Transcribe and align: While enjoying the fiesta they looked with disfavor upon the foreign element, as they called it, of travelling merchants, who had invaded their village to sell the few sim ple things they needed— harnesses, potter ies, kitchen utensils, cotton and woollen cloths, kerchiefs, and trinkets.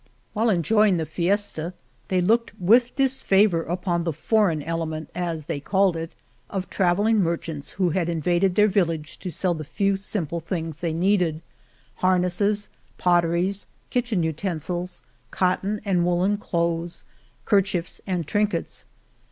While 0.33 0.49
enjoying 0.49 0.97
the 0.97 1.05
fiesta 1.05 1.75
they 2.07 2.21
looked 2.21 2.59
with 2.59 2.95
disfavor 2.95 3.61
upon 3.61 4.03
the 4.03 4.11
foreign 4.11 4.63
element, 4.63 5.11
as 5.13 5.45
they 5.45 5.59
called 5.59 5.95
it, 5.95 6.11
of 6.49 6.71
travelling 6.71 7.21
merchants, 7.21 7.73
who 7.73 7.91
had 7.91 8.09
invaded 8.09 8.55
their 8.55 8.67
village 8.67 9.19
to 9.19 9.29
sell 9.29 9.53
the 9.53 9.63
few 9.63 9.95
sim 9.95 10.25
ple 10.25 10.39
things 10.39 10.79
they 10.79 10.91
needed— 10.91 11.43
harnesses, 12.03 12.67
potter 12.97 13.35
ies, 13.35 13.67
kitchen 13.91 14.23
utensils, 14.23 15.03
cotton 15.29 15.79
and 15.85 16.03
woollen 16.03 16.35
cloths, 16.37 17.05
kerchiefs, 17.45 18.01
and 18.07 18.25
trinkets. 18.25 18.85